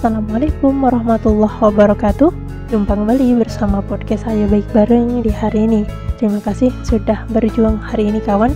[0.00, 2.32] Assalamualaikum warahmatullahi wabarakatuh.
[2.72, 5.84] Jumpa kembali bersama podcast saya baik bareng di hari ini.
[6.16, 8.48] Terima kasih sudah berjuang hari ini kawan.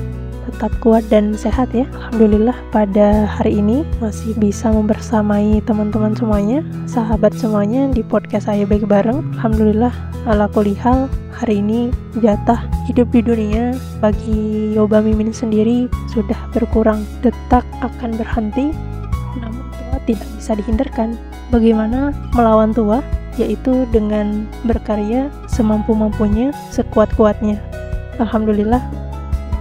[0.49, 1.85] Tetap kuat dan sehat ya.
[2.01, 8.89] Alhamdulillah pada hari ini masih bisa membersamai teman-teman semuanya Sahabat semuanya di podcast saya baik
[8.89, 9.21] bareng.
[9.37, 9.93] Alhamdulillah
[10.25, 11.93] ala kulihal hari ini
[12.25, 13.77] jatah hidup di dunia.
[14.01, 18.73] Bagi Yoba Mimin sendiri sudah berkurang Detak akan berhenti.
[19.37, 22.99] Namun tua tidak bisa dihindarkan bagaimana melawan tua
[23.39, 27.59] yaitu dengan berkarya semampu-mampunya, sekuat-kuatnya.
[28.23, 28.83] Alhamdulillah,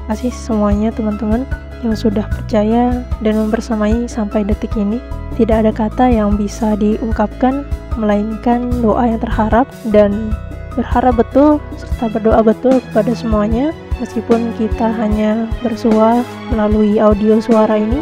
[0.09, 1.45] kasih semuanya teman-teman
[1.81, 5.01] yang sudah percaya dan membersamai sampai detik ini.
[5.33, 7.65] Tidak ada kata yang bisa diungkapkan
[7.97, 10.33] melainkan doa yang terharap dan
[10.73, 13.69] berharap betul serta berdoa betul kepada semuanya
[14.01, 18.01] meskipun kita hanya bersua melalui audio suara ini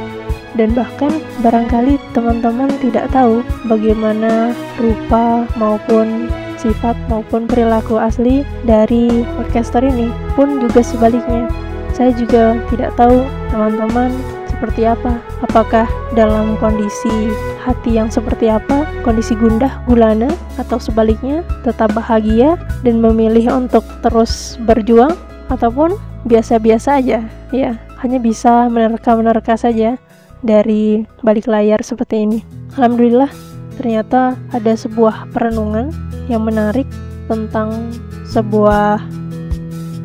[0.55, 3.39] dan bahkan barangkali teman-teman tidak tahu
[3.71, 6.27] bagaimana rupa maupun
[6.59, 11.49] sifat maupun perilaku asli dari podcaster ini pun juga sebaliknya.
[11.91, 14.13] Saya juga tidak tahu teman-teman
[14.47, 15.17] seperti apa?
[15.41, 17.33] Apakah dalam kondisi
[17.65, 18.85] hati yang seperti apa?
[19.01, 20.29] Kondisi gundah gulana
[20.61, 25.17] atau sebaliknya tetap bahagia dan memilih untuk terus berjuang?
[25.49, 25.97] Ataupun
[26.29, 27.71] biasa-biasa aja ya.
[27.99, 29.97] Hanya bisa menerka-menerka saja
[30.41, 32.39] dari balik layar seperti ini.
[32.77, 33.29] Alhamdulillah,
[33.77, 35.93] ternyata ada sebuah perenungan
[36.29, 36.85] yang menarik
[37.29, 37.93] tentang
[38.27, 39.01] sebuah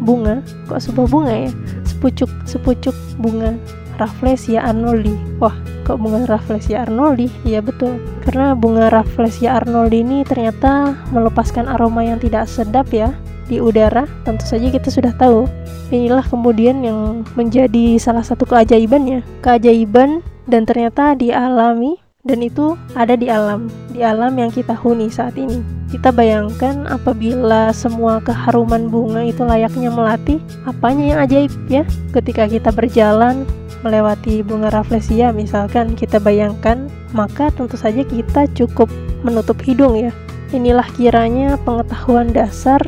[0.02, 0.40] bunga.
[0.70, 1.50] Kok sebuah bunga ya?
[1.84, 3.56] Sepucuk sepucuk bunga
[3.96, 5.16] Rafflesia arnoldi.
[5.40, 5.56] Wah,
[5.88, 7.32] kok bunga Rafflesia arnoldi?
[7.48, 7.96] Iya betul.
[8.20, 13.16] Karena bunga Rafflesia arnoldi ini ternyata melepaskan aroma yang tidak sedap ya
[13.48, 14.04] di udara.
[14.28, 15.48] Tentu saja kita sudah tahu
[15.90, 19.22] inilah kemudian yang menjadi salah satu keajaibannya.
[19.42, 25.38] Keajaiban dan ternyata dialami dan itu ada di alam di alam yang kita huni saat
[25.38, 25.62] ini.
[25.86, 31.86] Kita bayangkan apabila semua keharuman bunga itu layaknya melati apanya yang ajaib ya?
[32.10, 33.46] Ketika kita berjalan
[33.86, 38.90] melewati bunga rafflesia misalkan kita bayangkan maka tentu saja kita cukup
[39.22, 40.10] menutup hidung ya.
[40.50, 42.82] Inilah kiranya pengetahuan dasar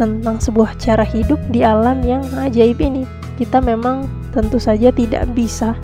[0.00, 3.04] tentang sebuah cara hidup di alam yang ajaib ini.
[3.36, 5.76] Kita memang tentu saja tidak bisa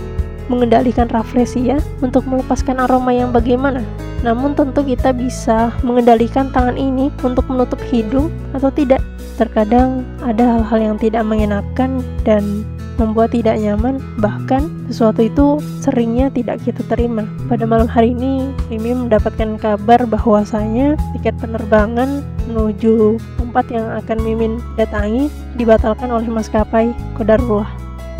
[0.48, 3.84] mengendalikan raflesia untuk melepaskan aroma yang bagaimana.
[4.24, 9.04] Namun tentu kita bisa mengendalikan tangan ini untuk menutup hidung atau tidak.
[9.36, 12.64] Terkadang ada hal-hal yang tidak mengenakan dan
[12.96, 17.28] membuat tidak nyaman, bahkan sesuatu itu seringnya tidak kita terima.
[17.44, 24.62] Pada malam hari ini, Mimi mendapatkan kabar bahwasanya tiket penerbangan menuju tempat yang akan Mimin
[24.78, 27.68] datangi dibatalkan oleh maskapai Kodarullah.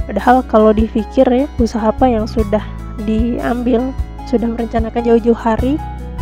[0.06, 2.62] Padahal kalau dipikir ya, usaha apa yang sudah
[3.06, 3.90] diambil,
[4.30, 5.74] sudah merencanakan jauh-jauh hari,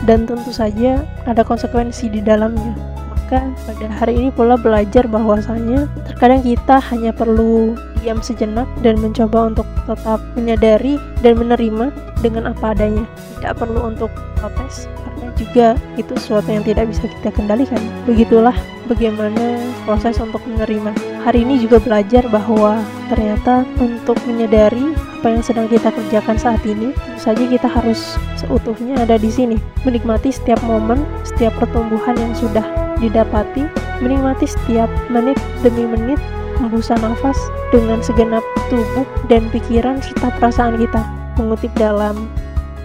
[0.09, 2.95] dan tentu saja ada konsekuensi di dalamnya
[3.25, 7.73] maka pada hari ini pula belajar bahwasanya terkadang kita hanya perlu
[8.05, 11.89] diam sejenak dan mencoba untuk tetap menyadari dan menerima
[12.21, 13.09] dengan apa adanya.
[13.41, 17.81] Tidak perlu untuk protes karena juga itu sesuatu yang tidak bisa kita kendalikan.
[18.05, 18.53] Begitulah
[18.85, 19.57] bagaimana
[19.89, 20.93] proses untuk menerima.
[21.25, 24.93] Hari ini juga belajar bahwa ternyata untuk menyadari
[25.25, 29.57] apa yang sedang kita kerjakan saat ini tentu saja kita harus seutuhnya ada di sini.
[29.89, 32.65] Menikmati setiap momen setiap pertumbuhan yang sudah
[33.01, 33.65] didapati.
[34.05, 36.21] Menikmati setiap menit demi menit
[36.59, 37.37] hembusan nafas
[37.75, 41.03] dengan segenap tubuh dan pikiran serta perasaan kita.
[41.39, 42.31] Mengutip dalam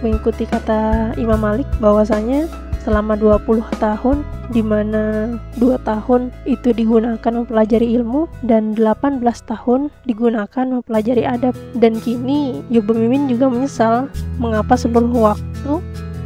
[0.02, 2.48] mengikuti kata Imam Malik bahwasanya
[2.80, 10.66] selama 20 tahun di mana 2 tahun itu digunakan mempelajari ilmu dan 18 tahun digunakan
[10.66, 11.54] mempelajari adab.
[11.76, 14.10] Dan kini Yoba Mimin juga menyesal
[14.40, 15.72] mengapa seluruh waktu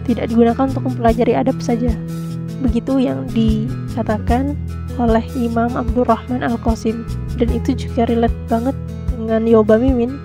[0.09, 1.93] tidak digunakan untuk mempelajari adab saja.
[2.65, 4.57] Begitu yang dikatakan
[4.97, 7.03] oleh Imam Abdurrahman Al-Qasim
[7.37, 8.77] dan itu juga relate banget
[9.15, 10.19] dengan Yoba Mimin.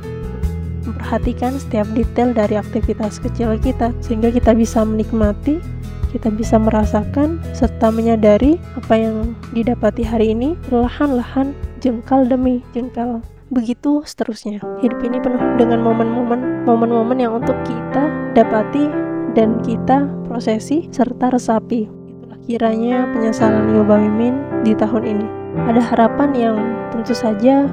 [0.85, 5.61] Memperhatikan setiap detail dari aktivitas kecil kita sehingga kita bisa menikmati
[6.09, 13.21] kita bisa merasakan serta menyadari apa yang didapati hari ini perlahan-lahan jengkal demi jengkal.
[13.49, 14.61] Begitu seterusnya.
[14.81, 18.89] Hidup ini penuh dengan momen-momen momen-momen yang untuk kita dapati
[19.33, 21.89] dan kita prosesi serta resapi.
[22.49, 25.38] Kiranya penyesalan Yoba Mimin di tahun ini.
[25.67, 26.57] Ada harapan yang
[26.93, 27.67] tentu saja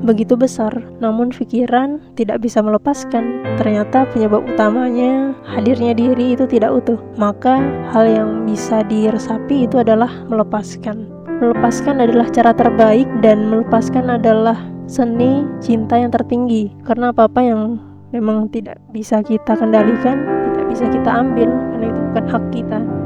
[0.00, 3.44] begitu besar, namun pikiran tidak bisa melepaskan.
[3.60, 6.98] Ternyata penyebab utamanya hadirnya diri itu tidak utuh.
[7.20, 7.60] Maka
[7.92, 11.04] hal yang bisa diresapi itu adalah melepaskan.
[11.40, 14.56] Melepaskan adalah cara terbaik dan melepaskan adalah
[14.88, 16.72] seni cinta yang tertinggi.
[16.84, 17.80] Karena apa-apa yang
[18.12, 20.20] memang tidak bisa kita kendalikan,
[20.52, 21.48] tidak bisa kita ambil.
[21.48, 22.99] Karena itu bukan hak kita.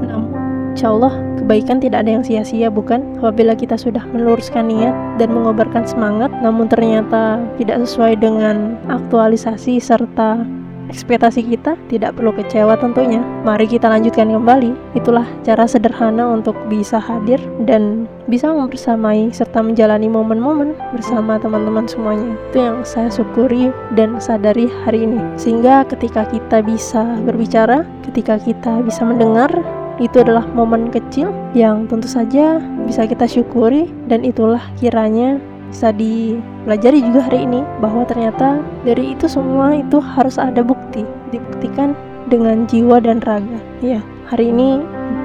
[0.75, 3.15] Insya Allah kebaikan tidak ada yang sia-sia bukan?
[3.23, 10.43] Apabila kita sudah meluruskan niat dan mengobarkan semangat, namun ternyata tidak sesuai dengan aktualisasi serta
[10.89, 13.21] ekspektasi kita tidak perlu kecewa tentunya.
[13.45, 14.73] Mari kita lanjutkan kembali.
[14.97, 22.37] Itulah cara sederhana untuk bisa hadir dan bisa membersamai serta menjalani momen-momen bersama teman-teman semuanya.
[22.53, 25.21] Itu yang saya syukuri dan sadari hari ini.
[25.37, 29.51] Sehingga ketika kita bisa berbicara, ketika kita bisa mendengar,
[30.03, 35.39] itu adalah momen kecil yang tentu saja bisa kita syukuri dan itulah kiranya
[35.71, 41.03] bisa dipelajari juga hari ini bahwa ternyata dari itu semua itu harus ada bukti
[41.35, 41.99] dibuktikan
[42.31, 43.59] dengan jiwa dan raga.
[43.83, 43.99] Ya
[44.31, 44.83] hari ini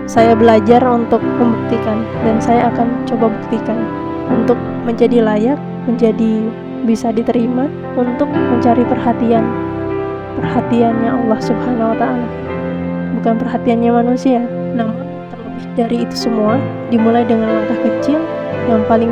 [0.10, 3.78] saya belajar untuk membuktikan dan saya akan coba buktikan
[4.30, 4.58] untuk
[4.90, 6.50] menjadi layak menjadi
[6.86, 9.46] bisa diterima untuk mencari perhatian
[10.42, 12.28] perhatiannya Allah Subhanahu wa taala.
[13.22, 14.42] Bukan perhatiannya manusia
[14.80, 14.96] namun
[15.28, 16.56] terlebih dari itu semua
[16.88, 18.24] dimulai dengan langkah kecil
[18.72, 19.12] yang paling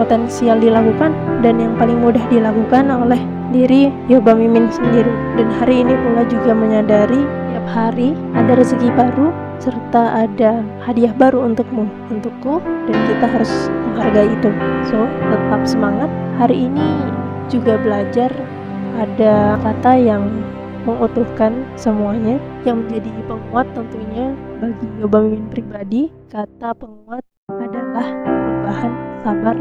[0.00, 3.20] potensial dilakukan dan yang paling mudah dilakukan oleh
[3.50, 5.08] diri Yoba Mimin sendiri.
[5.36, 7.20] Dan hari ini pula juga menyadari
[7.52, 14.28] tiap hari ada rezeki baru serta ada hadiah baru untukmu untukku dan kita harus menghargai
[14.28, 14.50] itu.
[14.88, 16.12] So tetap semangat.
[16.36, 16.88] Hari ini
[17.48, 18.28] juga belajar
[19.00, 20.28] ada kata yang
[20.86, 22.38] mengutuhkan semuanya.
[22.62, 24.24] Yang menjadi penguat tentunya
[24.62, 28.92] bagi Mimin pribadi kata penguat adalah perubahan.
[29.26, 29.56] Sabar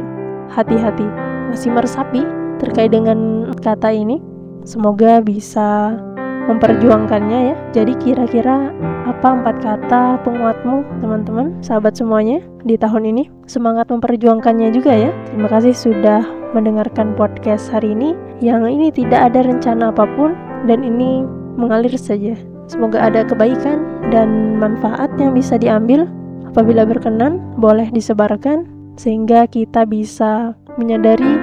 [0.53, 1.07] hati-hati.
[1.49, 2.21] Masih meresapi
[2.61, 4.21] terkait dengan kata ini.
[4.61, 5.97] Semoga bisa
[6.45, 7.55] memperjuangkannya ya.
[7.73, 8.69] Jadi kira-kira
[9.05, 13.23] apa empat kata penguatmu teman-teman sahabat semuanya di tahun ini?
[13.49, 15.11] Semangat memperjuangkannya juga ya.
[15.29, 16.21] Terima kasih sudah
[16.53, 18.13] mendengarkan podcast hari ini.
[18.41, 20.33] Yang ini tidak ada rencana apa pun
[20.65, 21.23] dan ini
[21.55, 22.35] mengalir saja
[22.67, 26.09] semoga ada kebaikan dan manfaat yang bisa diambil
[26.49, 28.65] apabila berkenan boleh disebarkan
[28.95, 31.35] sehingga kita bisa menyadari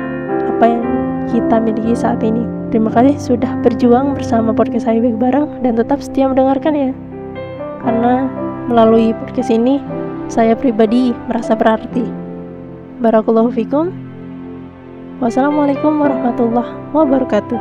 [0.49, 0.85] apa yang
[1.29, 2.45] kita miliki saat ini.
[2.73, 6.91] Terima kasih sudah berjuang bersama podcast saya Baik Bareng dan tetap setia mendengarkan ya.
[7.85, 8.25] Karena
[8.73, 9.77] melalui podcast ini
[10.33, 12.09] saya pribadi merasa berarti.
[13.05, 13.93] Barakallahu fikum.
[15.21, 17.61] Wassalamualaikum warahmatullahi wabarakatuh.